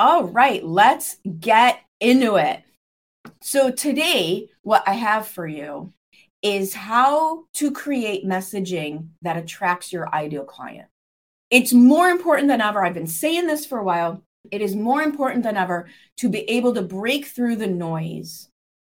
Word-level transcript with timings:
All 0.00 0.24
right, 0.24 0.64
let's 0.64 1.18
get 1.40 1.80
into 2.00 2.36
it. 2.36 2.62
So, 3.42 3.70
today, 3.70 4.48
what 4.62 4.82
I 4.86 4.94
have 4.94 5.28
for 5.28 5.46
you 5.46 5.92
is 6.40 6.72
how 6.72 7.44
to 7.56 7.70
create 7.70 8.24
messaging 8.24 9.08
that 9.20 9.36
attracts 9.36 9.92
your 9.92 10.08
ideal 10.14 10.44
client. 10.44 10.88
It's 11.50 11.74
more 11.74 12.08
important 12.08 12.48
than 12.48 12.62
ever. 12.62 12.82
I've 12.82 12.94
been 12.94 13.06
saying 13.06 13.46
this 13.46 13.66
for 13.66 13.76
a 13.76 13.84
while. 13.84 14.22
It 14.50 14.62
is 14.62 14.74
more 14.74 15.02
important 15.02 15.42
than 15.42 15.58
ever 15.58 15.86
to 16.16 16.30
be 16.30 16.48
able 16.48 16.72
to 16.76 16.82
break 16.82 17.26
through 17.26 17.56
the 17.56 17.66
noise 17.66 18.48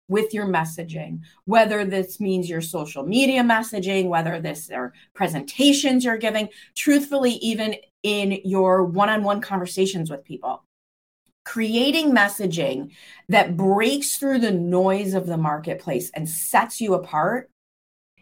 with 0.06 0.32
your 0.32 0.46
messaging, 0.46 1.22
whether 1.46 1.84
this 1.84 2.20
means 2.20 2.48
your 2.48 2.60
social 2.60 3.04
media 3.04 3.42
messaging, 3.42 4.06
whether 4.08 4.40
this 4.40 4.70
are 4.70 4.92
presentations 5.14 6.04
you're 6.04 6.16
giving, 6.16 6.48
truthfully, 6.76 7.32
even 7.42 7.74
in 8.04 8.38
your 8.44 8.84
one 8.84 9.08
on 9.08 9.24
one 9.24 9.40
conversations 9.40 10.08
with 10.08 10.24
people. 10.24 10.62
Creating 11.44 12.12
messaging 12.12 12.92
that 13.28 13.56
breaks 13.56 14.16
through 14.16 14.38
the 14.38 14.52
noise 14.52 15.14
of 15.14 15.26
the 15.26 15.36
marketplace 15.36 16.10
and 16.14 16.28
sets 16.28 16.80
you 16.80 16.94
apart 16.94 17.50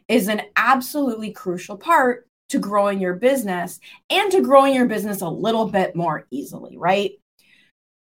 is 0.09 0.29
an 0.29 0.43
absolutely 0.57 1.31
crucial 1.31 1.77
part 1.77 2.27
to 2.49 2.59
growing 2.59 3.01
your 3.01 3.15
business 3.15 3.79
and 4.09 4.33
to 4.33 4.41
growing 4.41 4.75
your 4.75 4.87
business 4.87 5.21
a 5.21 5.29
little 5.29 5.67
bit 5.67 5.95
more 5.95 6.27
easily, 6.31 6.77
right? 6.77 7.13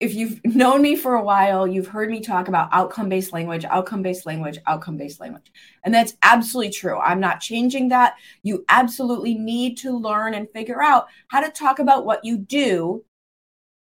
if 0.01 0.15
you've 0.15 0.41
known 0.45 0.83
me 0.83 0.97
for 0.97 1.15
a 1.15 1.23
while, 1.23 1.67
you've 1.67 1.89
heard 1.89 2.11
me 2.11 2.21
talk 2.21 2.49
about 2.49 2.69
outcome 2.73 3.09
based 3.09 3.33
language, 3.33 3.65
outcome 3.65 4.03
based 4.03 4.27
language, 4.27 4.59
outcome 4.67 4.97
based 4.97 5.21
language. 5.21 5.51
And 5.85 5.95
that's 5.95 6.15
absolutely 6.23 6.73
true. 6.73 6.99
I'm 6.99 7.21
not 7.21 7.41
changing 7.41 7.89
that. 7.89 8.15
You 8.43 8.65
absolutely 8.69 9.35
need 9.35 9.79
to 9.79 9.97
learn 9.97 10.35
and 10.35 10.51
figure 10.51 10.83
out 10.83 11.07
how 11.29 11.41
to 11.41 11.51
talk 11.51 11.79
about 11.79 12.05
what 12.05 12.25
you 12.25 12.39
do 12.39 13.05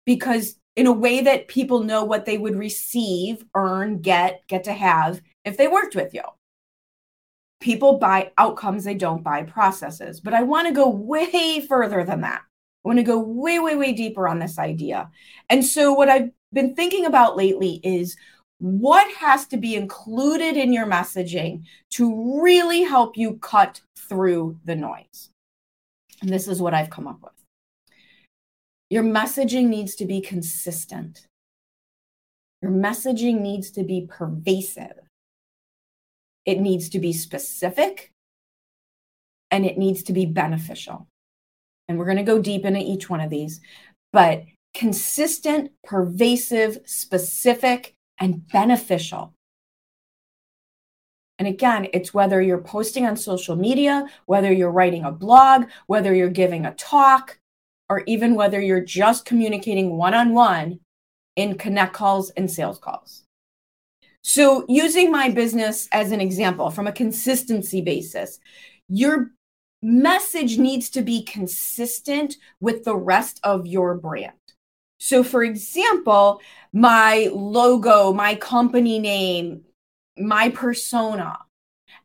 because 0.05 0.55
in 0.75 0.87
a 0.87 0.91
way 0.91 1.21
that 1.21 1.47
people 1.47 1.83
know 1.83 2.03
what 2.03 2.25
they 2.25 2.37
would 2.37 2.55
receive, 2.55 3.43
earn, 3.55 3.99
get, 3.99 4.41
get 4.47 4.63
to 4.65 4.73
have 4.73 5.21
if 5.43 5.57
they 5.57 5.67
worked 5.67 5.95
with 5.95 6.13
you. 6.13 6.23
People 7.59 7.99
buy 7.99 8.31
outcomes, 8.37 8.83
they 8.83 8.95
don't 8.95 9.23
buy 9.23 9.43
processes. 9.43 10.19
But 10.19 10.33
I 10.33 10.43
want 10.43 10.67
to 10.67 10.73
go 10.73 10.89
way 10.89 11.65
further 11.67 12.03
than 12.03 12.21
that. 12.21 12.41
I 12.83 12.87
want 12.87 12.97
to 12.97 13.03
go 13.03 13.19
way, 13.19 13.59
way, 13.59 13.75
way 13.75 13.93
deeper 13.93 14.27
on 14.27 14.39
this 14.39 14.57
idea. 14.57 15.09
And 15.49 15.63
so, 15.63 15.93
what 15.93 16.09
I've 16.09 16.31
been 16.51 16.75
thinking 16.75 17.05
about 17.05 17.37
lately 17.37 17.79
is 17.83 18.17
what 18.57 19.11
has 19.15 19.45
to 19.47 19.57
be 19.57 19.75
included 19.75 20.57
in 20.57 20.73
your 20.73 20.87
messaging 20.87 21.63
to 21.91 22.41
really 22.41 22.81
help 22.81 23.17
you 23.17 23.37
cut 23.37 23.81
through 23.95 24.57
the 24.65 24.75
noise. 24.75 25.29
And 26.21 26.29
this 26.29 26.47
is 26.47 26.61
what 26.61 26.73
I've 26.73 26.89
come 26.89 27.07
up 27.07 27.21
with. 27.21 27.40
Your 28.91 29.03
messaging 29.03 29.69
needs 29.69 29.95
to 29.95 30.05
be 30.05 30.21
consistent. 30.21 31.25
Your 32.61 32.71
messaging 32.71 33.41
needs 33.41 33.71
to 33.71 33.83
be 33.83 34.07
pervasive. 34.07 34.99
It 36.45 36.59
needs 36.59 36.89
to 36.89 36.99
be 36.99 37.13
specific 37.13 38.11
and 39.49 39.65
it 39.65 39.79
needs 39.79 40.03
to 40.03 40.13
be 40.13 40.27
beneficial 40.27 41.07
and 41.91 41.99
we're 41.99 42.05
going 42.05 42.17
to 42.17 42.23
go 42.23 42.39
deep 42.39 42.63
into 42.63 42.79
each 42.79 43.09
one 43.09 43.19
of 43.19 43.29
these, 43.29 43.59
but 44.13 44.45
consistent, 44.73 45.71
pervasive, 45.83 46.79
specific, 46.85 47.95
and 48.17 48.47
beneficial. 48.47 49.33
And 51.37 51.49
again, 51.49 51.87
it's 51.91 52.13
whether 52.13 52.41
you're 52.41 52.61
posting 52.61 53.05
on 53.05 53.17
social 53.17 53.57
media, 53.57 54.07
whether 54.25 54.53
you're 54.53 54.71
writing 54.71 55.03
a 55.03 55.11
blog, 55.11 55.65
whether 55.87 56.15
you're 56.15 56.29
giving 56.29 56.65
a 56.65 56.73
talk, 56.75 57.40
or 57.91 58.03
even 58.07 58.35
whether 58.35 58.61
you're 58.61 58.79
just 58.79 59.25
communicating 59.25 59.97
one 59.97 60.13
on 60.13 60.33
one 60.33 60.79
in 61.35 61.57
connect 61.57 61.91
calls 61.91 62.29
and 62.31 62.49
sales 62.49 62.79
calls. 62.79 63.25
So, 64.21 64.63
using 64.69 65.11
my 65.11 65.29
business 65.29 65.89
as 65.91 66.13
an 66.13 66.21
example 66.21 66.69
from 66.69 66.87
a 66.87 66.93
consistency 66.93 67.81
basis, 67.81 68.39
your 68.87 69.31
message 69.81 70.57
needs 70.57 70.89
to 70.91 71.01
be 71.01 71.23
consistent 71.23 72.37
with 72.61 72.85
the 72.85 72.95
rest 72.95 73.41
of 73.43 73.67
your 73.67 73.95
brand. 73.95 74.31
So, 74.97 75.21
for 75.21 75.43
example, 75.43 76.39
my 76.71 77.29
logo, 77.33 78.13
my 78.13 78.35
company 78.35 78.99
name, 78.99 79.63
my 80.17 80.47
persona 80.47 81.39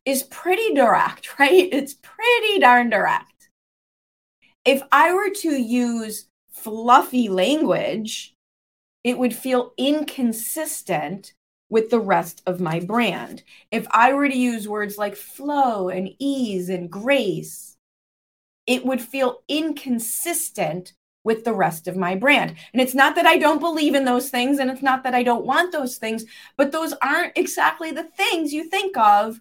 is 0.03 0.23
pretty 0.23 0.73
direct, 0.73 1.39
right? 1.39 1.69
It's 1.71 1.93
pretty 1.93 2.59
darn 2.59 2.89
direct. 2.89 3.36
If 4.67 4.81
I 4.91 5.13
were 5.13 5.29
to 5.29 5.49
use 5.49 6.27
fluffy 6.51 7.29
language, 7.29 8.35
it 9.01 9.17
would 9.17 9.33
feel 9.33 9.71
inconsistent 9.77 11.33
with 11.69 11.89
the 11.89 12.01
rest 12.01 12.41
of 12.45 12.59
my 12.59 12.81
brand. 12.81 13.43
If 13.71 13.87
I 13.91 14.11
were 14.11 14.27
to 14.27 14.37
use 14.37 14.67
words 14.67 14.97
like 14.97 15.15
flow 15.15 15.87
and 15.87 16.09
ease 16.19 16.67
and 16.67 16.89
grace, 16.89 17.77
it 18.65 18.85
would 18.85 18.99
feel 18.99 19.39
inconsistent 19.47 20.91
with 21.23 21.45
the 21.45 21.53
rest 21.53 21.87
of 21.87 21.95
my 21.95 22.15
brand. 22.15 22.57
And 22.73 22.81
it's 22.81 22.93
not 22.93 23.15
that 23.15 23.25
I 23.25 23.37
don't 23.37 23.61
believe 23.61 23.95
in 23.95 24.03
those 24.03 24.29
things 24.29 24.59
and 24.59 24.69
it's 24.69 24.83
not 24.83 25.01
that 25.03 25.15
I 25.15 25.23
don't 25.23 25.45
want 25.45 25.71
those 25.71 25.95
things, 25.95 26.25
but 26.57 26.73
those 26.73 26.93
aren't 27.01 27.37
exactly 27.37 27.91
the 27.91 28.03
things 28.03 28.51
you 28.51 28.65
think 28.65 28.97
of 28.97 29.39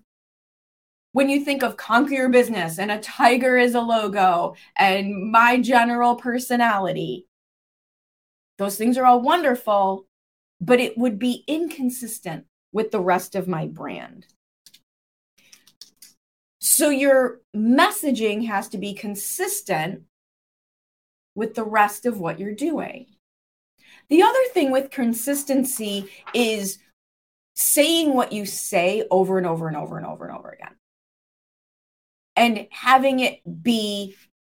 when 1.16 1.31
you 1.31 1.43
think 1.43 1.62
of 1.62 1.78
conquer 1.78 2.12
your 2.12 2.28
business 2.28 2.78
and 2.78 2.91
a 2.91 3.00
tiger 3.00 3.56
is 3.56 3.75
a 3.75 3.81
logo 3.81 4.54
and 4.77 5.32
my 5.32 5.59
general 5.59 6.15
personality. 6.15 7.27
Those 8.59 8.77
things 8.77 8.99
are 8.99 9.06
all 9.06 9.22
wonderful, 9.22 10.05
but 10.60 10.78
it 10.78 10.99
would 10.99 11.19
be 11.19 11.43
inconsistent 11.47 12.44
with 12.71 12.91
the 12.91 13.00
rest 13.00 13.34
of 13.34 13.49
my 13.49 13.66
brand. 13.66 14.26
So 16.60 16.91
your 16.91 17.41
messaging 17.56 18.47
has 18.49 18.69
to 18.69 18.76
be 18.76 18.93
consistent 18.93 20.03
with 21.34 21.55
the 21.55 21.65
rest 21.65 22.05
of 22.05 22.21
what 22.21 22.38
you're 22.38 22.55
doing. 22.55 23.06
The 24.10 24.21
other 24.21 24.44
thing 24.53 24.71
with 24.71 24.91
consistency 24.91 26.10
is 26.34 26.76
saying 27.55 28.12
what 28.12 28.34
you 28.34 28.44
say 28.44 29.05
over 29.10 29.38
and 29.38 29.47
over 29.47 29.66
and 29.66 29.78
over 29.78 29.97
and 29.97 30.05
over 30.05 30.26
and 30.26 30.37
over 30.37 30.50
again. 30.50 30.76
And 32.36 32.66
having 32.70 33.20
it 33.20 33.41
be 33.62 34.14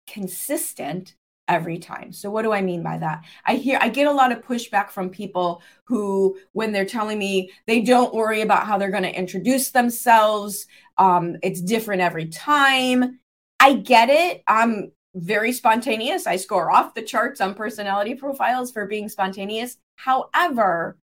consistent 0.07 1.15
every 1.47 1.79
time. 1.79 2.13
So 2.13 2.29
what 2.29 2.43
do 2.43 2.53
I 2.53 2.61
mean 2.61 2.83
by 2.83 2.97
that? 2.99 3.23
I 3.45 3.55
hear 3.55 3.79
I 3.81 3.89
get 3.89 4.07
a 4.07 4.11
lot 4.11 4.31
of 4.31 4.43
pushback 4.43 4.91
from 4.91 5.09
people 5.09 5.61
who 5.85 6.37
when 6.51 6.71
they're 6.71 6.85
telling 6.85 7.17
me 7.17 7.51
they 7.65 7.81
don't 7.81 8.13
worry 8.13 8.41
about 8.41 8.67
how 8.67 8.77
they're 8.77 8.91
going 8.91 9.03
to 9.03 9.17
introduce 9.17 9.71
themselves, 9.71 10.67
um 10.97 11.37
it's 11.41 11.61
different 11.61 12.01
every 12.01 12.27
time. 12.27 13.19
I 13.59 13.73
get 13.73 14.09
it. 14.09 14.43
I'm 14.47 14.91
very 15.15 15.51
spontaneous. 15.51 16.27
I 16.27 16.35
score 16.35 16.71
off 16.71 16.93
the 16.93 17.01
charts 17.01 17.41
on 17.41 17.55
personality 17.55 18.13
profiles 18.13 18.71
for 18.71 18.85
being 18.85 19.09
spontaneous. 19.09 19.77
However, 19.95 20.97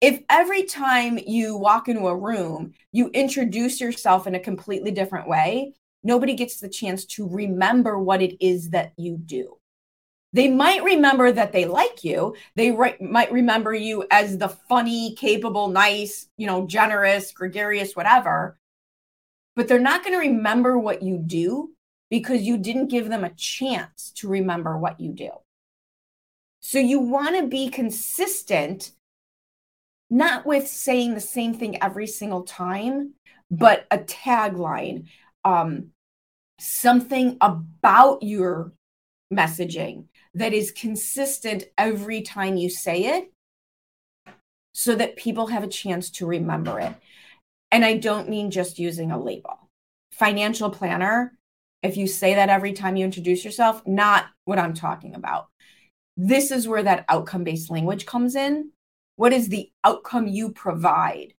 if 0.00 0.20
every 0.30 0.64
time 0.64 1.18
you 1.26 1.56
walk 1.56 1.88
into 1.88 2.06
a 2.06 2.16
room, 2.16 2.74
you 2.92 3.08
introduce 3.08 3.80
yourself 3.80 4.26
in 4.26 4.34
a 4.34 4.40
completely 4.40 4.92
different 4.92 5.28
way, 5.28 5.74
nobody 6.04 6.34
gets 6.34 6.60
the 6.60 6.68
chance 6.68 7.04
to 7.06 7.28
remember 7.28 7.98
what 7.98 8.22
it 8.22 8.36
is 8.44 8.70
that 8.70 8.92
you 8.96 9.16
do. 9.16 9.58
They 10.34 10.48
might 10.48 10.82
remember 10.82 11.30
that 11.30 11.52
they 11.52 11.64
like 11.64 12.02
you. 12.02 12.34
They 12.56 12.72
re- 12.72 12.96
might 13.00 13.30
remember 13.30 13.72
you 13.72 14.04
as 14.10 14.36
the 14.36 14.48
funny, 14.48 15.14
capable, 15.14 15.68
nice, 15.68 16.28
you 16.36 16.48
know, 16.48 16.66
generous, 16.66 17.32
gregarious, 17.32 17.94
whatever. 17.94 18.58
But 19.54 19.68
they're 19.68 19.78
not 19.78 20.02
going 20.02 20.14
to 20.14 20.28
remember 20.28 20.76
what 20.76 21.02
you 21.02 21.18
do 21.18 21.70
because 22.10 22.42
you 22.42 22.58
didn't 22.58 22.88
give 22.88 23.08
them 23.08 23.22
a 23.22 23.34
chance 23.34 24.10
to 24.16 24.28
remember 24.28 24.76
what 24.76 24.98
you 24.98 25.12
do. 25.12 25.30
So 26.58 26.80
you 26.80 26.98
want 26.98 27.36
to 27.36 27.46
be 27.46 27.68
consistent, 27.68 28.90
not 30.10 30.46
with 30.46 30.66
saying 30.66 31.14
the 31.14 31.20
same 31.20 31.54
thing 31.54 31.80
every 31.80 32.08
single 32.08 32.42
time, 32.42 33.14
but 33.50 33.86
a 33.90 33.98
tagline, 33.98 35.06
um, 35.44 35.90
something 36.58 37.36
about 37.40 38.22
your 38.22 38.72
messaging 39.32 40.06
that 40.34 40.52
is 40.52 40.70
consistent 40.70 41.64
every 41.78 42.22
time 42.22 42.56
you 42.56 42.68
say 42.68 43.16
it 43.16 43.32
so 44.72 44.94
that 44.94 45.16
people 45.16 45.46
have 45.46 45.62
a 45.62 45.68
chance 45.68 46.10
to 46.10 46.26
remember 46.26 46.80
it. 46.80 46.94
And 47.70 47.84
I 47.84 47.96
don't 47.96 48.28
mean 48.28 48.50
just 48.50 48.78
using 48.78 49.10
a 49.10 49.20
label. 49.20 49.68
Financial 50.12 50.70
planner, 50.70 51.36
if 51.82 51.96
you 51.96 52.06
say 52.06 52.34
that 52.34 52.48
every 52.48 52.72
time 52.72 52.96
you 52.96 53.04
introduce 53.04 53.44
yourself, 53.44 53.86
not 53.86 54.26
what 54.44 54.58
I'm 54.58 54.74
talking 54.74 55.14
about. 55.14 55.46
This 56.16 56.50
is 56.50 56.68
where 56.68 56.82
that 56.82 57.04
outcome 57.08 57.44
based 57.44 57.70
language 57.70 58.06
comes 58.06 58.36
in. 58.36 58.70
What 59.16 59.32
is 59.32 59.48
the 59.48 59.70
outcome 59.82 60.26
you 60.26 60.52
provide 60.52 61.34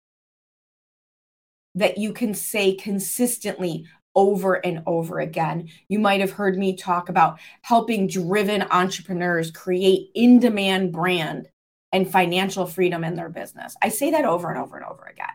that 1.75 1.99
you 1.99 2.13
can 2.13 2.35
say 2.35 2.75
consistently 2.75 3.87
over 4.15 4.55
and 4.65 4.83
over 4.87 5.21
again. 5.21 5.69
You 5.89 5.99
might 5.99 6.21
have 6.21 6.33
heard 6.33 6.57
me 6.57 6.77
talk 6.77 7.09
about 7.09 7.39
helping 7.63 8.07
driven 8.07 8.63
entrepreneurs 8.71 9.51
create 9.51 10.11
in 10.15 10.39
demand 10.39 10.93
brand 10.93 11.49
and 11.93 12.11
financial 12.11 12.67
freedom 12.67 13.05
in 13.05 13.15
their 13.15 13.29
business. 13.29 13.77
I 13.83 13.89
say 13.89 14.11
that 14.11 14.25
over 14.25 14.51
and 14.51 14.59
over 14.59 14.77
and 14.77 14.87
over 14.87 15.05
again 15.05 15.35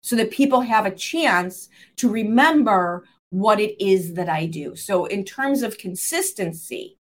so 0.00 0.16
that 0.16 0.30
people 0.30 0.60
have 0.60 0.86
a 0.86 0.94
chance 0.94 1.68
to 1.96 2.08
remember 2.08 3.04
what 3.30 3.60
it 3.60 3.82
is 3.84 4.14
that 4.14 4.28
I 4.28 4.46
do. 4.46 4.74
So, 4.74 5.04
in 5.06 5.24
terms 5.24 5.62
of 5.62 5.78
consistency, 5.78 6.98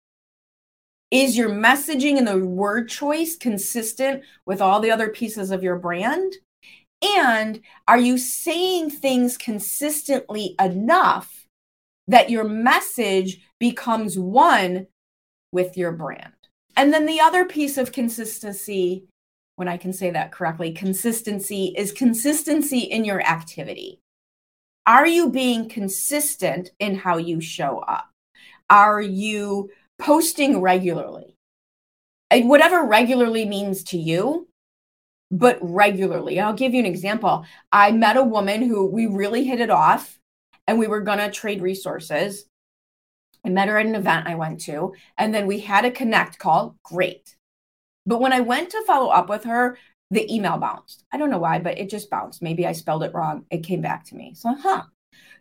is 1.11 1.37
your 1.37 1.51
messaging 1.51 2.19
and 2.19 2.27
the 2.27 2.39
word 2.39 2.89
choice 2.89 3.37
consistent 3.37 4.23
with 4.47 4.61
all 4.61 4.81
the 4.81 4.91
other 4.91 5.09
pieces 5.09 5.51
of 5.51 5.62
your 5.62 5.77
brand? 5.77 6.35
And 7.02 7.61
are 7.88 7.99
you 7.99 8.19
saying 8.19 8.91
things 8.91 9.38
consistently 9.38 10.55
enough 10.61 11.47
that 12.08 12.31
your 12.31 12.44
message 12.44 13.41
becomes 13.58 14.19
one 14.19 14.87
with 15.52 15.76
your 15.76 15.93
brand? 15.93 16.32
And 16.76 16.93
then 16.93 17.06
the 17.06 17.20
other 17.20 17.44
piece 17.44 17.79
of 17.79 17.93
consistency, 17.93 19.05
when 19.56 19.69
I 19.69 19.76
can 19.76 19.93
say 19.93 20.11
that 20.11 20.32
correctly, 20.32 20.73
consistency 20.73 21.75
is 21.76 21.93
consistency 21.93 22.81
in 22.81 23.05
your 23.05 23.20
activity. 23.20 24.00
Are 24.87 25.06
you 25.06 25.31
being 25.31 25.69
consistent 25.69 26.70
in 26.79 26.97
how 26.97 27.17
you 27.17 27.41
show 27.41 27.79
up? 27.79 28.08
Are 28.69 29.00
you 29.00 29.70
posting 29.99 30.61
regularly? 30.61 31.37
And 32.31 32.49
whatever 32.49 32.85
regularly 32.85 33.44
means 33.44 33.85
to 33.85 33.99
you, 33.99 34.49
but 35.31 35.59
regularly. 35.61 36.41
I'll 36.41 36.55
give 36.55 36.75
you 36.75 36.81
an 36.81 36.87
example. 36.87 37.44
I 37.73 37.93
met 37.93 38.17
a 38.17 38.25
woman 38.25 38.62
who 38.62 38.87
we 38.87 39.06
really 39.06 39.44
hit 39.44 39.61
it 39.61 39.71
off 39.71 40.19
and 40.67 40.79
we 40.79 40.87
were 40.87 41.00
going 41.00 41.19
to 41.19 41.31
trade 41.31 41.62
resources. 41.62 42.47
I 43.44 43.49
met 43.49 43.69
her 43.69 43.79
at 43.79 43.87
an 43.87 43.94
event 43.94 44.27
I 44.27 44.35
went 44.35 44.61
to, 44.62 44.93
and 45.17 45.35
then 45.35 45.47
we 45.47 45.61
had 45.61 45.85
a 45.85 45.91
connect 45.91 46.38
call. 46.38 46.77
Great. 46.85 47.37
But 48.05 48.21
when 48.21 48.32
I 48.32 48.41
went 48.41 48.71
to 48.71 48.85
follow 48.87 49.09
up 49.11 49.29
with 49.29 49.44
her, 49.44 49.79
the 50.11 50.32
email 50.32 50.59
bounced. 50.59 51.05
I 51.12 51.17
don't 51.17 51.31
know 51.31 51.38
why, 51.38 51.59
but 51.59 51.79
it 51.79 51.88
just 51.88 52.11
bounced. 52.11 52.43
Maybe 52.43 52.67
I 52.67 52.73
spelled 52.73 53.03
it 53.03 53.15
wrong. 53.15 53.47
It 53.50 53.62
came 53.62 53.81
back 53.81 54.05
to 54.06 54.17
me. 54.17 54.35
So, 54.35 54.55
huh. 54.55 54.83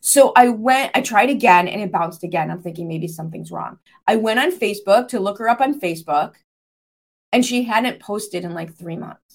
So 0.01 0.31
I 0.35 0.50
went, 0.50 0.92
I 0.95 1.01
tried 1.01 1.30
again 1.30 1.68
and 1.68 1.81
it 1.81 1.92
bounced 1.92 2.24
again. 2.24 2.50
I'm 2.50 2.62
thinking 2.62 2.88
maybe 2.88 3.07
something's 3.07 3.51
wrong. 3.51 3.80
I 4.07 4.15
went 4.15 4.39
on 4.39 4.51
Facebook 4.51 5.09
to 5.09 5.19
look 5.19 5.39
her 5.39 5.50
up 5.50 5.59
on 5.59 5.80
Facebook 5.80 6.35
and 7.31 7.45
she 7.45 7.63
hadn't 7.63 8.00
posted 8.00 8.45
in 8.45 8.53
like 8.53 8.74
three 8.74 8.95
months. 8.95 9.28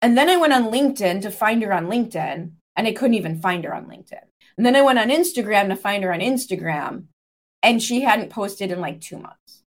And 0.00 0.16
then 0.16 0.28
I 0.28 0.36
went 0.36 0.52
on 0.52 0.70
LinkedIn 0.70 1.22
to 1.22 1.30
find 1.30 1.62
her 1.62 1.72
on 1.72 1.86
LinkedIn 1.86 2.52
and 2.76 2.86
I 2.86 2.92
couldn't 2.92 3.14
even 3.14 3.40
find 3.40 3.64
her 3.64 3.74
on 3.74 3.86
LinkedIn. 3.86 4.22
And 4.56 4.66
then 4.66 4.76
I 4.76 4.82
went 4.82 4.98
on 4.98 5.08
Instagram 5.08 5.68
to 5.68 5.76
find 5.76 6.04
her 6.04 6.12
on 6.12 6.20
Instagram 6.20 7.04
and 7.62 7.82
she 7.82 8.02
hadn't 8.02 8.30
posted 8.30 8.70
in 8.70 8.80
like 8.80 9.00
two 9.00 9.18
months. 9.18 9.64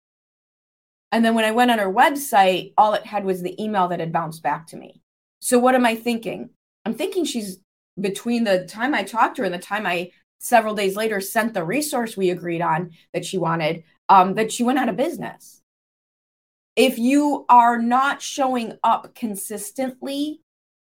And 1.12 1.24
then 1.24 1.36
when 1.36 1.46
I 1.46 1.52
went 1.52 1.72
on 1.72 1.80
her 1.80 1.92
website, 1.92 2.74
all 2.78 2.94
it 2.94 3.06
had 3.06 3.24
was 3.24 3.42
the 3.42 3.62
email 3.62 3.88
that 3.88 4.02
had 4.02 4.12
bounced 4.12 4.44
back 4.44 4.68
to 4.68 4.78
me. 4.78 5.02
So 5.40 5.58
what 5.58 5.76
am 5.76 5.86
I 5.86 5.96
thinking? 5.96 6.50
I'm 6.86 6.94
thinking 6.94 7.24
she's 7.24 7.60
between 8.00 8.44
the 8.44 8.66
time 8.66 8.94
I 8.94 9.04
talked 9.04 9.38
to 9.38 9.42
her 9.42 9.46
and 9.46 9.54
the 9.54 9.60
time 9.60 9.86
I 9.86 10.12
several 10.40 10.76
days 10.76 10.96
later 10.96 11.20
sent 11.20 11.54
the 11.54 11.64
resource 11.64 12.16
we 12.16 12.30
agreed 12.30 12.62
on 12.62 12.92
that 13.14 13.26
she 13.26 13.38
wanted, 13.38 13.84
um, 14.10 14.36
that 14.36 14.52
she 14.52 14.64
went 14.64 14.80
out 14.80 14.90
of 14.90 14.98
business. 14.98 15.56
If 16.78 17.00
you 17.00 17.44
are 17.50 17.80
not 17.82 18.22
showing 18.22 18.78
up 18.84 19.16
consistently 19.16 20.42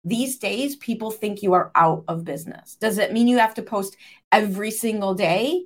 these 0.06 0.38
days, 0.38 0.78
people 0.78 1.12
think 1.12 1.44
you 1.44 1.52
are 1.52 1.70
out 1.76 2.06
of 2.08 2.24
business. 2.24 2.78
Does 2.78 2.98
it 2.98 3.12
mean 3.12 3.28
you 3.28 3.40
have 3.40 3.54
to 3.56 3.62
post 3.62 3.98
every 4.32 4.72
single 4.72 5.14
day? 5.14 5.66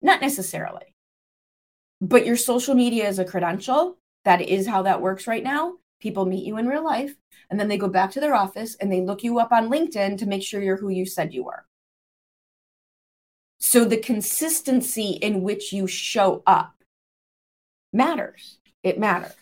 Not 0.00 0.22
necessarily. 0.22 0.94
But 2.00 2.24
your 2.24 2.38
social 2.38 2.74
media 2.74 3.06
is 3.06 3.18
a 3.18 3.24
credential. 3.26 3.98
That 4.24 4.40
is 4.40 4.66
how 4.66 4.80
that 4.82 5.02
works 5.02 5.26
right 5.26 5.44
now. 5.44 5.74
People 6.00 6.24
meet 6.24 6.46
you 6.46 6.56
in 6.56 6.66
real 6.66 6.82
life 6.82 7.14
and 7.50 7.60
then 7.60 7.68
they 7.68 7.76
go 7.76 7.88
back 7.88 8.12
to 8.12 8.20
their 8.20 8.34
office 8.34 8.76
and 8.76 8.90
they 8.90 9.02
look 9.02 9.22
you 9.22 9.38
up 9.38 9.52
on 9.52 9.68
LinkedIn 9.68 10.16
to 10.18 10.26
make 10.26 10.42
sure 10.42 10.62
you're 10.62 10.78
who 10.78 10.88
you 10.88 11.04
said 11.04 11.34
you 11.34 11.44
were. 11.44 11.66
So 13.58 13.84
the 13.84 13.98
consistency 13.98 15.10
in 15.10 15.42
which 15.42 15.70
you 15.70 15.86
show 15.86 16.42
up 16.46 16.76
matters. 17.92 18.59
It 18.82 18.98
matters. 18.98 19.34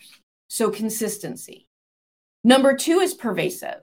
So 0.47 0.69
consistency. 0.71 1.67
Number 2.43 2.75
two 2.75 2.99
is 2.99 3.13
pervasive. 3.13 3.81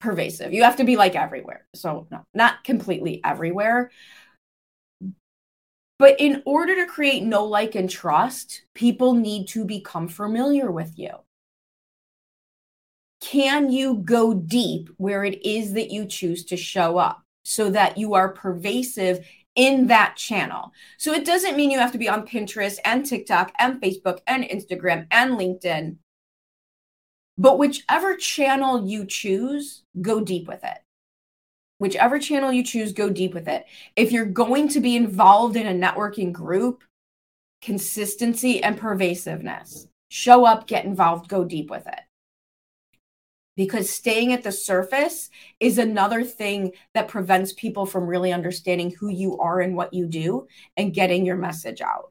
Pervasive. 0.00 0.52
You 0.52 0.64
have 0.64 0.76
to 0.76 0.84
be 0.84 0.96
like 0.96 1.14
everywhere. 1.14 1.66
So, 1.74 2.06
no, 2.10 2.24
not 2.34 2.64
completely 2.64 3.20
everywhere. 3.24 3.90
But 5.98 6.20
in 6.20 6.42
order 6.44 6.74
to 6.76 6.86
create 6.86 7.22
know, 7.22 7.44
like, 7.44 7.74
and 7.74 7.88
trust, 7.88 8.62
people 8.74 9.14
need 9.14 9.48
to 9.48 9.64
become 9.64 10.08
familiar 10.08 10.70
with 10.70 10.98
you 10.98 11.10
can 13.24 13.70
you 13.70 13.94
go 14.04 14.34
deep 14.34 14.90
where 14.98 15.24
it 15.24 15.44
is 15.46 15.72
that 15.72 15.90
you 15.90 16.04
choose 16.04 16.44
to 16.44 16.58
show 16.58 16.98
up 16.98 17.22
so 17.42 17.70
that 17.70 17.96
you 17.96 18.12
are 18.12 18.28
pervasive 18.28 19.26
in 19.56 19.86
that 19.88 20.16
channel? 20.16 20.72
So 20.98 21.12
it 21.12 21.24
doesn't 21.24 21.56
mean 21.56 21.70
you 21.70 21.78
have 21.78 21.92
to 21.92 21.98
be 21.98 22.08
on 22.08 22.26
Pinterest 22.26 22.78
and 22.84 23.04
TikTok 23.04 23.52
and 23.58 23.80
Facebook 23.80 24.20
and 24.26 24.44
Instagram 24.44 25.06
and 25.10 25.32
LinkedIn. 25.32 25.96
But 27.36 27.58
whichever 27.58 28.16
channel 28.16 28.86
you 28.86 29.04
choose, 29.06 29.82
go 30.00 30.20
deep 30.20 30.46
with 30.46 30.62
it. 30.62 30.78
Whichever 31.78 32.18
channel 32.18 32.52
you 32.52 32.62
choose, 32.62 32.92
go 32.92 33.10
deep 33.10 33.34
with 33.34 33.48
it. 33.48 33.66
If 33.96 34.12
you're 34.12 34.24
going 34.24 34.68
to 34.68 34.80
be 34.80 34.94
involved 34.94 35.56
in 35.56 35.66
a 35.66 35.86
networking 35.86 36.32
group, 36.32 36.84
consistency 37.60 38.62
and 38.62 38.78
pervasiveness. 38.78 39.88
Show 40.10 40.44
up, 40.44 40.68
get 40.68 40.84
involved, 40.84 41.28
go 41.28 41.44
deep 41.44 41.70
with 41.70 41.86
it 41.88 42.03
because 43.56 43.88
staying 43.88 44.32
at 44.32 44.42
the 44.42 44.52
surface 44.52 45.30
is 45.60 45.78
another 45.78 46.24
thing 46.24 46.72
that 46.94 47.08
prevents 47.08 47.52
people 47.52 47.86
from 47.86 48.06
really 48.06 48.32
understanding 48.32 48.90
who 48.90 49.08
you 49.08 49.38
are 49.38 49.60
and 49.60 49.76
what 49.76 49.94
you 49.94 50.06
do 50.06 50.46
and 50.76 50.94
getting 50.94 51.24
your 51.24 51.36
message 51.36 51.80
out. 51.80 52.10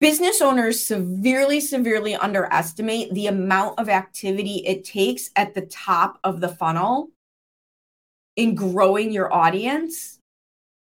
Business 0.00 0.40
owners 0.40 0.84
severely, 0.84 1.60
severely 1.60 2.16
underestimate 2.16 3.14
the 3.14 3.28
amount 3.28 3.78
of 3.78 3.88
activity 3.88 4.64
it 4.66 4.84
takes 4.84 5.30
at 5.36 5.54
the 5.54 5.66
top 5.66 6.18
of 6.24 6.40
the 6.40 6.48
funnel 6.48 7.08
in 8.34 8.54
growing 8.54 9.12
your 9.12 9.32
audience 9.32 10.18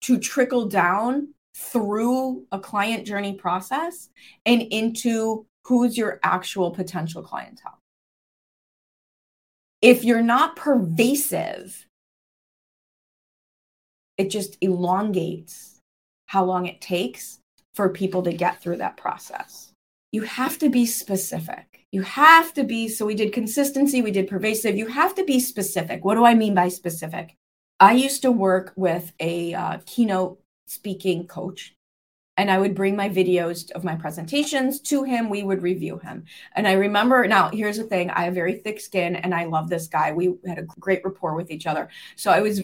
to 0.01 0.19
trickle 0.19 0.67
down 0.67 1.33
through 1.55 2.45
a 2.51 2.59
client 2.59 3.05
journey 3.05 3.33
process 3.33 4.09
and 4.45 4.61
into 4.61 5.45
who's 5.63 5.97
your 5.97 6.19
actual 6.23 6.71
potential 6.71 7.21
clientele 7.21 7.76
if 9.87 10.03
you're 10.03 10.21
not 10.21 10.57
pervasive, 10.57 11.85
it 14.17 14.29
just 14.29 14.57
elongates 14.59 15.79
how 16.25 16.43
long 16.43 16.65
it 16.65 16.81
takes 16.81 17.39
for 17.73 17.87
people 17.87 18.21
to 18.23 18.33
get 18.33 18.61
through 18.61 18.77
that 18.77 18.97
process. 18.97 19.71
You 20.11 20.23
have 20.23 20.59
to 20.59 20.69
be 20.69 20.85
specific. 20.85 21.85
You 21.93 22.01
have 22.01 22.53
to 22.55 22.65
be, 22.65 22.89
so 22.89 23.05
we 23.05 23.15
did 23.15 23.31
consistency, 23.31 24.01
we 24.01 24.11
did 24.11 24.27
pervasive. 24.27 24.75
You 24.75 24.87
have 24.87 25.15
to 25.15 25.23
be 25.23 25.39
specific. 25.39 26.03
What 26.03 26.15
do 26.15 26.25
I 26.25 26.33
mean 26.33 26.53
by 26.53 26.67
specific? 26.67 27.37
I 27.79 27.93
used 27.93 28.21
to 28.23 28.31
work 28.31 28.73
with 28.75 29.13
a 29.21 29.53
uh, 29.53 29.77
keynote 29.85 30.41
speaking 30.65 31.27
coach 31.27 31.76
and 32.37 32.51
I 32.51 32.59
would 32.59 32.75
bring 32.75 32.95
my 32.95 33.09
videos 33.09 33.71
of 33.71 33.83
my 33.83 33.95
presentations 33.95 34.79
to 34.81 35.03
him. 35.03 35.29
We 35.29 35.43
would 35.43 35.63
review 35.63 35.97
him. 35.97 36.23
And 36.55 36.67
I 36.67 36.73
remember 36.73 37.27
now, 37.27 37.49
here's 37.49 37.77
the 37.77 37.83
thing 37.83 38.11
I 38.11 38.25
have 38.25 38.35
very 38.35 38.55
thick 38.55 38.79
skin 38.79 39.15
and 39.15 39.33
I 39.33 39.45
love 39.45 39.69
this 39.69 39.87
guy. 39.87 40.13
We 40.13 40.35
had 40.45 40.59
a 40.59 40.67
great 40.79 41.03
rapport 41.03 41.35
with 41.35 41.49
each 41.49 41.65
other. 41.65 41.89
So 42.15 42.31
I 42.31 42.41
was 42.41 42.61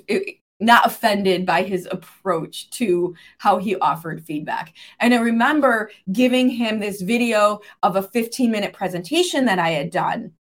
not 0.60 0.86
offended 0.86 1.46
by 1.46 1.64
his 1.64 1.88
approach 1.92 2.70
to 2.72 3.16
how 3.40 3.58
he 3.58 3.76
offered 3.78 4.24
feedback. 4.24 4.74
And 5.00 5.14
I 5.14 5.18
remember 5.18 5.90
giving 6.12 6.50
him 6.50 6.80
this 6.80 7.02
video 7.02 7.62
of 7.82 7.96
a 7.96 8.04
15 8.04 8.52
minute 8.52 8.74
presentation 8.74 9.46
that 9.46 9.60
I 9.60 9.70
had 9.70 9.90
done. 9.90 10.34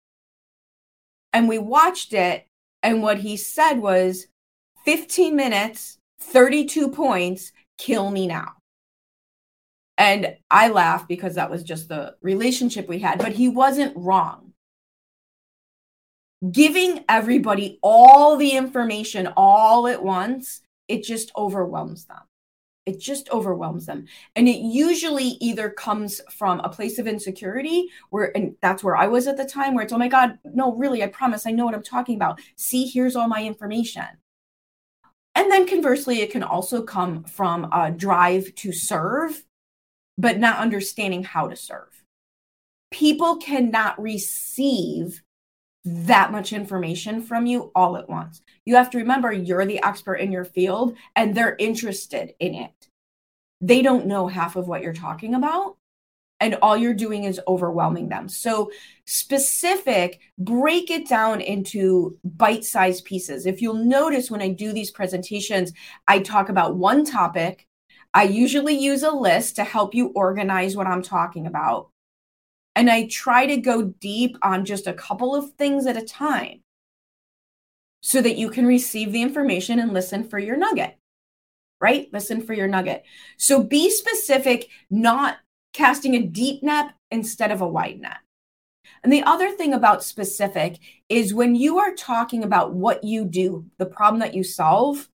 And 1.34 1.48
we 1.48 1.58
watched 1.58 2.14
it. 2.14 2.46
And 2.84 3.02
what 3.02 3.20
he 3.20 3.38
said 3.38 3.76
was 3.76 4.28
15 4.86 5.36
minutes, 5.36 5.98
32 6.20 6.90
points, 6.90 7.52
kill 7.78 8.12
me 8.12 8.28
now. 8.28 8.61
And 10.02 10.36
I 10.50 10.70
laugh 10.70 11.08
because 11.08 11.36
that 11.36 11.52
was 11.52 11.62
just 11.62 11.88
the 11.88 12.16
relationship 12.24 12.90
we 12.90 12.98
had, 12.98 13.20
but 13.20 13.34
he 13.34 13.48
wasn't 13.48 13.96
wrong. 13.96 14.54
Giving 16.52 17.06
everybody 17.08 17.78
all 17.84 18.36
the 18.36 18.50
information 18.50 19.32
all 19.38 19.88
at 19.88 20.04
once, 20.04 20.62
it 20.88 21.04
just 21.04 21.32
overwhelms 21.38 22.06
them. 22.06 22.18
It 22.88 23.00
just 23.00 23.30
overwhelms 23.30 23.86
them. 23.86 24.06
And 24.36 24.48
it 24.48 24.58
usually 24.58 25.38
either 25.40 25.70
comes 25.70 26.20
from 26.32 26.62
a 26.62 26.70
place 26.70 26.98
of 26.98 27.06
insecurity, 27.06 27.90
where, 28.10 28.36
and 28.36 28.56
that's 28.60 28.84
where 28.84 28.98
I 28.98 29.06
was 29.06 29.28
at 29.28 29.38
the 29.38 29.46
time, 29.46 29.76
where 29.76 29.84
it's, 29.84 29.94
oh 29.94 30.00
my 30.00 30.08
God, 30.08 30.40
no, 30.44 30.74
really, 30.74 31.04
I 31.04 31.08
promise 31.10 31.46
I 31.46 31.52
know 31.52 31.66
what 31.66 31.76
I'm 31.76 31.84
talking 31.84 32.16
about. 32.16 32.42
See, 32.56 32.88
here's 32.88 33.16
all 33.16 33.28
my 33.28 33.44
information. 33.44 34.08
And 35.36 35.52
then 35.52 35.68
conversely, 35.68 36.22
it 36.22 36.32
can 36.32 36.42
also 36.42 36.82
come 36.82 37.24
from 37.24 37.72
a 37.72 37.92
drive 37.92 38.56
to 38.56 38.72
serve 38.72 39.44
but 40.18 40.40
not 40.40 40.60
understanding 40.60 41.24
how 41.24 41.48
to 41.48 41.56
serve. 41.56 42.04
people 42.92 43.38
cannot 43.38 44.00
receive 44.02 45.24
that 45.84 46.32
much 46.32 46.54
information 46.54 47.22
from 47.24 47.46
you 47.48 47.72
all 47.74 47.98
at 47.98 48.10
once. 48.10 48.42
You 48.66 48.76
have 48.76 48.90
to 48.92 49.00
remember 49.00 49.32
you're 49.32 49.66
the 49.66 49.84
expert 49.84 50.16
in 50.16 50.32
your 50.32 50.46
field 50.46 50.96
and 51.16 51.34
they're 51.34 51.56
interested 51.58 52.36
in 52.40 52.54
it. 52.54 52.90
They 53.62 53.82
don't 53.82 54.06
know 54.06 54.28
half 54.28 54.56
of 54.56 54.68
what 54.68 54.84
you're 54.84 54.94
talking 54.94 55.34
about. 55.34 55.78
And 56.40 56.56
all 56.64 56.76
you're 56.76 56.96
doing 56.96 57.26
is 57.26 57.40
overwhelming 57.48 58.10
them. 58.10 58.28
So, 58.28 58.72
specific, 59.06 60.22
break 60.40 60.90
it 60.90 61.08
down 61.08 61.40
into 61.40 62.18
bite 62.24 62.66
sized 62.66 63.06
pieces. 63.06 63.46
If 63.46 63.62
you'll 63.62 63.76
notice 63.76 64.32
when 64.32 64.42
I 64.42 64.50
do 64.50 64.74
these 64.74 64.90
presentations, 64.90 65.72
I 66.08 66.20
talk 66.20 66.50
about 66.50 66.78
one 66.78 67.06
topic. 67.06 67.68
I 68.14 68.24
usually 68.24 68.78
use 68.78 69.04
a 69.04 69.12
list 69.12 69.56
to 69.56 69.64
help 69.64 69.96
you 69.96 70.08
organize 70.08 70.76
what 70.76 70.88
I'm 70.88 71.02
talking 71.02 71.48
about 71.48 71.90
and 72.76 72.90
I 72.90 73.08
try 73.08 73.46
to 73.46 73.58
go 73.58 73.84
deep 73.84 74.38
on 74.42 74.66
just 74.66 74.88
a 74.88 74.94
couple 74.94 75.36
of 75.36 75.52
things 75.54 75.86
at 75.86 75.98
a 75.98 76.06
time 76.06 76.62
so 78.02 78.22
that 78.22 78.38
you 78.38 78.50
can 78.50 78.66
receive 78.66 79.12
the 79.12 79.22
information 79.22 79.80
and 79.80 79.94
listen 79.94 80.28
for 80.28 80.40
your 80.40 80.58
nugget, 80.58 80.98
right? 81.80 82.08
Listen 82.14 82.42
for 82.42 82.54
your 82.54 82.68
nugget. 82.68 83.04
So 83.38 83.62
be 83.62 83.90
specific, 83.90 84.70
not 84.90 85.38
casting 85.74 86.16
a 86.16 86.22
deep 86.22 86.64
net 86.64 86.94
instead 87.12 87.52
of 87.52 87.62
a 87.62 87.68
wide 87.68 88.00
net. 88.00 88.18
And 89.04 89.12
the 89.12 89.24
other 89.24 89.52
thing 89.52 89.74
about 89.74 90.04
specific 90.04 90.80
is 91.10 91.34
when 91.34 91.56
you 91.56 91.80
are 91.80 91.94
talking 91.94 92.44
about 92.44 92.74
what 92.74 93.04
you 93.04 93.26
do, 93.26 93.66
the 93.78 93.86
problem 93.86 94.20
that 94.20 94.34
you 94.34 94.44
solve, 94.44 95.10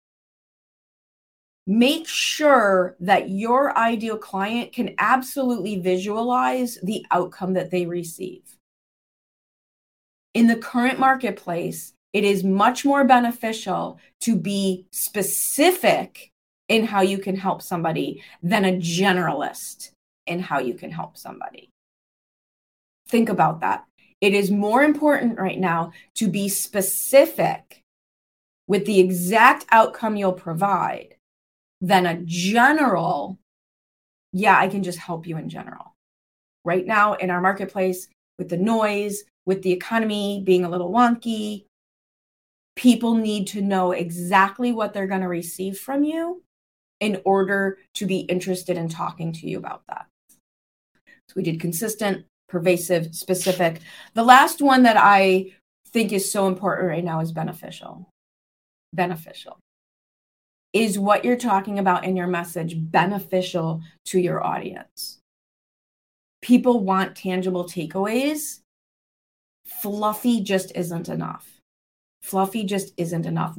make 1.67 2.09
sure 2.09 2.97
that 3.01 3.31
your 3.31 3.77
ideal 3.79 4.19
client 4.19 4.73
can 4.73 4.95
absolutely 4.99 5.79
visualize 5.81 6.79
the 6.83 7.05
outcome 7.11 7.53
that 7.53 7.71
they 7.71 7.87
receive. 7.87 8.43
In 10.35 10.47
the 10.47 10.57
current 10.57 10.99
marketplace, 10.99 11.93
it 12.13 12.25
is 12.25 12.45
much 12.45 12.85
more 12.85 13.05
beneficial 13.05 14.01
to 14.21 14.37
be 14.37 14.87
specific 14.91 16.33
in 16.69 16.85
how 16.85 17.03
you 17.03 17.19
can 17.19 17.37
help 17.37 17.63
somebody 17.63 18.23
than 18.43 18.65
a 18.65 18.73
generalist 18.73 19.91
in 20.27 20.41
how 20.41 20.59
you 20.59 20.75
can 20.75 20.91
help 20.91 21.17
somebody. 21.17 21.71
Think 23.09 23.29
about 23.29 23.61
that. 23.61 23.85
It 24.21 24.35
is 24.35 24.51
more 24.51 24.83
important 24.83 25.39
right 25.39 25.59
now 25.59 25.93
to 26.15 26.29
be 26.29 26.49
specific 26.49 27.83
with 28.67 28.87
the 28.87 29.01
exact 29.01 29.67
outcome 29.71 30.17
you'll 30.17 30.33
provide 30.33 31.17
than 31.83 32.07
a 32.07 32.23
general, 32.25 33.39
yeah, 34.33 34.57
I 34.57 34.69
can 34.69 34.83
just 34.83 34.99
help 34.99 35.27
you 35.27 35.37
in 35.37 35.49
general. 35.51 35.95
Right 36.65 36.87
now 36.87 37.15
in 37.15 37.29
our 37.29 37.41
marketplace, 37.41 38.09
with 38.39 38.49
the 38.49 38.57
noise, 38.57 39.25
with 39.45 39.63
the 39.63 39.73
economy 39.73 40.43
being 40.47 40.65
a 40.65 40.71
little 40.71 40.91
wonky, 40.91 41.65
people 42.77 43.15
need 43.17 43.49
to 43.49 43.61
know 43.61 43.91
exactly 43.91 44.73
what 44.73 44.95
they're 44.95 45.09
going 45.09 45.21
to 45.21 45.29
receive 45.29 45.77
from 45.77 46.05
you 46.05 46.43
in 47.01 47.21
order 47.25 47.79
to 47.95 48.07
be 48.07 48.21
interested 48.21 48.79
in 48.79 48.89
talking 48.89 49.33
to 49.33 49.49
you 49.49 49.59
about 49.59 49.83
that. 49.89 50.07
So 51.29 51.35
we 51.35 51.43
did 51.43 51.61
consistent, 51.61 52.25
pervasive, 52.49 53.15
specific. 53.15 53.81
The 54.15 54.23
last 54.23 54.63
one 54.63 54.85
that 54.85 54.97
I 54.97 55.53
think 55.89 56.13
is 56.13 56.31
so 56.31 56.47
important 56.47 56.89
right 56.89 57.05
now 57.05 57.21
is 57.21 57.33
beneficial. 57.33 58.09
Beneficial 58.93 59.59
is 60.73 60.99
what 60.99 61.25
you're 61.25 61.37
talking 61.37 61.79
about 61.79 62.05
in 62.05 62.17
your 62.17 62.27
message 62.27 62.75
beneficial 62.77 63.83
to 64.07 64.19
your 64.19 64.45
audience? 64.45 65.19
People 66.41 66.81
want 66.81 67.17
tangible 67.17 67.65
takeaways. 67.65 68.61
Fluffy 69.83 70.41
just 70.41 70.73
isn't 70.75 71.09
enough. 71.09 71.61
Fluffy 72.23 72.65
just 72.65 72.93
isn't 72.97 73.27
enough. 73.27 73.57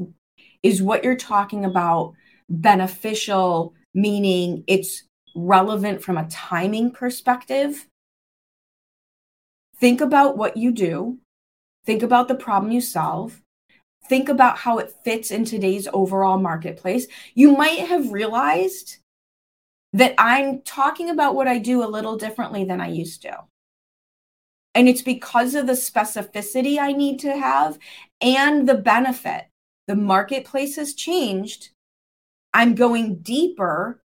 Is 0.63 0.81
what 0.81 1.03
you're 1.03 1.15
talking 1.15 1.65
about 1.65 2.13
beneficial, 2.49 3.73
meaning 3.93 4.63
it's 4.67 5.03
relevant 5.35 6.01
from 6.03 6.17
a 6.17 6.27
timing 6.29 6.91
perspective? 6.91 7.87
Think 9.77 10.01
about 10.01 10.37
what 10.37 10.55
you 10.55 10.71
do, 10.71 11.19
think 11.85 12.03
about 12.03 12.27
the 12.27 12.35
problem 12.35 12.71
you 12.71 12.81
solve, 12.81 13.41
think 14.07 14.29
about 14.29 14.57
how 14.57 14.79
it 14.79 14.93
fits 15.03 15.31
in 15.31 15.45
today's 15.45 15.87
overall 15.93 16.37
marketplace, 16.37 17.07
you 17.33 17.55
might 17.55 17.79
have 17.79 18.11
realized 18.11 18.97
that 19.93 20.15
I'm 20.17 20.61
talking 20.61 21.09
about 21.09 21.35
what 21.35 21.47
I 21.47 21.59
do 21.59 21.83
a 21.83 21.85
little 21.85 22.17
differently 22.17 22.63
than 22.63 22.81
I 22.81 22.87
used 22.87 23.21
to. 23.21 23.37
And 24.75 24.89
it's 24.89 25.03
because 25.03 25.53
of 25.53 25.67
the 25.67 25.73
specificity 25.73 26.79
I 26.79 26.93
need 26.93 27.19
to 27.19 27.37
have 27.37 27.77
and 28.21 28.67
the 28.67 28.75
benefit. 28.75 29.45
The 29.87 29.95
marketplace 29.95 30.77
has 30.77 30.93
changed. 30.93 31.69
I'm 32.53 32.73
going 32.73 33.17
deeper 33.17 34.01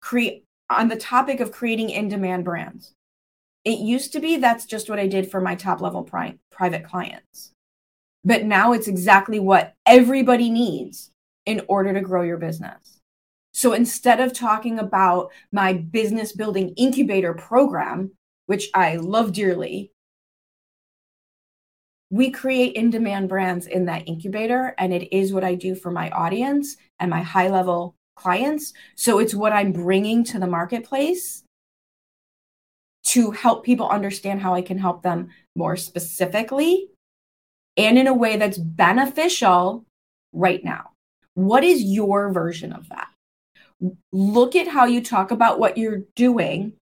create 0.00 0.44
on 0.68 0.88
the 0.88 0.96
topic 0.96 1.40
of 1.40 1.52
creating 1.52 1.90
in-demand 1.90 2.44
brands. 2.44 2.94
It 3.64 3.78
used 3.78 4.12
to 4.12 4.20
be 4.20 4.36
that's 4.36 4.66
just 4.66 4.90
what 4.90 4.98
I 4.98 5.06
did 5.06 5.30
for 5.30 5.40
my 5.40 5.54
top 5.54 5.80
level 5.80 6.02
pri- 6.02 6.38
private 6.50 6.84
clients. 6.84 7.51
But 8.24 8.44
now 8.44 8.72
it's 8.72 8.88
exactly 8.88 9.40
what 9.40 9.74
everybody 9.86 10.50
needs 10.50 11.10
in 11.44 11.62
order 11.68 11.92
to 11.92 12.00
grow 12.00 12.22
your 12.22 12.38
business. 12.38 13.00
So 13.52 13.72
instead 13.72 14.20
of 14.20 14.32
talking 14.32 14.78
about 14.78 15.30
my 15.50 15.74
business 15.74 16.32
building 16.32 16.72
incubator 16.76 17.34
program, 17.34 18.12
which 18.46 18.70
I 18.74 18.96
love 18.96 19.32
dearly, 19.32 19.92
we 22.10 22.30
create 22.30 22.74
in 22.74 22.90
demand 22.90 23.28
brands 23.28 23.66
in 23.66 23.86
that 23.86 24.06
incubator. 24.06 24.74
And 24.78 24.92
it 24.92 25.14
is 25.14 25.32
what 25.32 25.44
I 25.44 25.54
do 25.54 25.74
for 25.74 25.90
my 25.90 26.10
audience 26.10 26.76
and 27.00 27.10
my 27.10 27.22
high 27.22 27.48
level 27.48 27.96
clients. 28.16 28.72
So 28.96 29.18
it's 29.18 29.34
what 29.34 29.52
I'm 29.52 29.72
bringing 29.72 30.22
to 30.24 30.38
the 30.38 30.46
marketplace 30.46 31.42
to 33.04 33.30
help 33.32 33.64
people 33.64 33.88
understand 33.88 34.40
how 34.40 34.54
I 34.54 34.62
can 34.62 34.78
help 34.78 35.02
them 35.02 35.28
more 35.56 35.76
specifically 35.76 36.91
and 37.76 37.98
in 37.98 38.06
a 38.06 38.14
way 38.14 38.36
that's 38.36 38.58
beneficial 38.58 39.84
right 40.32 40.62
now. 40.64 40.90
What 41.34 41.64
is 41.64 41.82
your 41.82 42.32
version 42.32 42.72
of 42.72 42.88
that? 42.90 43.08
Look 44.12 44.54
at 44.54 44.68
how 44.68 44.84
you 44.84 45.02
talk 45.02 45.30
about 45.30 45.58
what 45.58 45.78
you're 45.78 46.02
doing 46.14 46.74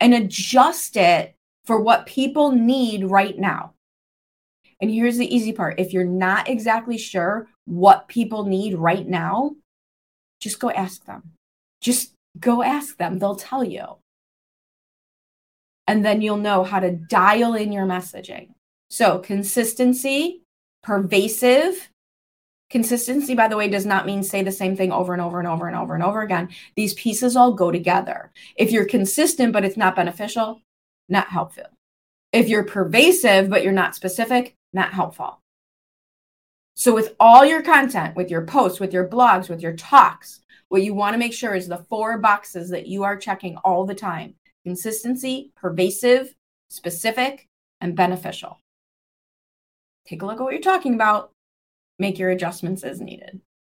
and 0.00 0.14
adjust 0.14 0.96
it 0.96 1.34
for 1.64 1.80
what 1.80 2.06
people 2.06 2.50
need 2.50 3.04
right 3.04 3.38
now. 3.38 3.74
And 4.80 4.90
here's 4.90 5.16
the 5.16 5.32
easy 5.32 5.52
part 5.52 5.78
if 5.78 5.92
you're 5.92 6.04
not 6.04 6.48
exactly 6.48 6.98
sure 6.98 7.48
what 7.66 8.08
people 8.08 8.44
need 8.44 8.74
right 8.74 9.06
now, 9.06 9.54
just 10.40 10.58
go 10.58 10.70
ask 10.70 11.04
them. 11.04 11.32
Just 11.80 12.14
go 12.38 12.62
ask 12.62 12.96
them, 12.96 13.18
they'll 13.18 13.36
tell 13.36 13.62
you. 13.62 13.84
And 15.86 16.04
then 16.04 16.20
you'll 16.22 16.36
know 16.36 16.64
how 16.64 16.80
to 16.80 16.90
dial 16.90 17.54
in 17.54 17.72
your 17.72 17.86
messaging. 17.86 18.54
So, 18.92 19.20
consistency, 19.20 20.42
pervasive. 20.82 21.88
Consistency, 22.68 23.34
by 23.34 23.48
the 23.48 23.56
way, 23.56 23.66
does 23.68 23.86
not 23.86 24.04
mean 24.04 24.22
say 24.22 24.42
the 24.42 24.52
same 24.52 24.76
thing 24.76 24.92
over 24.92 25.14
and 25.14 25.22
over 25.22 25.38
and 25.38 25.48
over 25.48 25.66
and 25.66 25.74
over 25.74 25.94
and 25.94 26.04
over 26.04 26.20
again. 26.20 26.50
These 26.76 26.92
pieces 26.92 27.34
all 27.34 27.54
go 27.54 27.70
together. 27.70 28.30
If 28.54 28.70
you're 28.70 28.84
consistent, 28.84 29.54
but 29.54 29.64
it's 29.64 29.78
not 29.78 29.96
beneficial, 29.96 30.60
not 31.08 31.28
helpful. 31.28 31.64
If 32.32 32.50
you're 32.50 32.64
pervasive, 32.64 33.48
but 33.48 33.62
you're 33.62 33.72
not 33.72 33.94
specific, 33.94 34.56
not 34.74 34.92
helpful. 34.92 35.40
So, 36.74 36.94
with 36.94 37.16
all 37.18 37.46
your 37.46 37.62
content, 37.62 38.14
with 38.14 38.30
your 38.30 38.44
posts, 38.44 38.78
with 38.78 38.92
your 38.92 39.08
blogs, 39.08 39.48
with 39.48 39.62
your 39.62 39.72
talks, 39.72 40.40
what 40.68 40.82
you 40.82 40.92
want 40.92 41.14
to 41.14 41.18
make 41.18 41.32
sure 41.32 41.54
is 41.54 41.66
the 41.66 41.86
four 41.88 42.18
boxes 42.18 42.68
that 42.68 42.88
you 42.88 43.04
are 43.04 43.16
checking 43.16 43.56
all 43.64 43.86
the 43.86 43.94
time 43.94 44.34
consistency, 44.66 45.50
pervasive, 45.56 46.34
specific, 46.68 47.48
and 47.80 47.96
beneficial 47.96 48.58
take 50.06 50.22
a 50.22 50.26
look 50.26 50.40
at 50.40 50.42
what 50.42 50.52
you're 50.52 50.62
talking 50.62 50.94
about, 50.94 51.32
make 51.98 52.18
your 52.18 52.30
adjustments 52.30 52.82
as 52.82 53.00
needed. 53.00 53.40